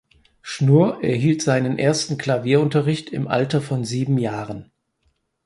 Schnurr 0.41 1.03
erhielt 1.03 1.43
seinen 1.43 1.77
ersten 1.77 2.17
Klavierunterricht 2.17 3.11
im 3.11 3.27
Alter 3.27 3.61
von 3.61 3.85
sieben 3.85 4.17
Jahren. 4.17 4.71